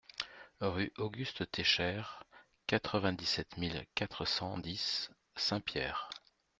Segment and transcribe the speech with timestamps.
[0.61, 2.01] Rue Auguste Técher,
[2.65, 6.09] quatre-vingt-dix-sept mille quatre cent dix Saint-Pierre